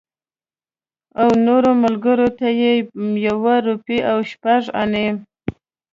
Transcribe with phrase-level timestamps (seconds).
[1.21, 2.71] او نورو ملګرو ته یې
[3.27, 5.07] یوه روپۍ او شپږ انې.